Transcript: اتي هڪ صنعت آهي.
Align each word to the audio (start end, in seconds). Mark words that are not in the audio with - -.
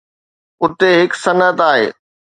اتي 0.63 0.89
هڪ 1.01 1.11
صنعت 1.23 1.57
آهي. 1.71 1.85